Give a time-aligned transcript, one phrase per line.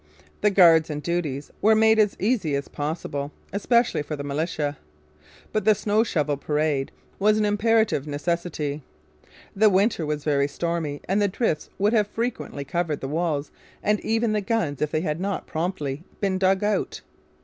[0.41, 4.79] The guards and duties were made as easy as possible, especially for the militia.
[5.53, 8.81] But the 'snow shovel parade' was an imperative necessity.
[9.55, 13.51] The winter was very stormy, and the drifts would have frequently covered the walls
[13.83, 17.01] and even the guns if they had not promptly been dug out.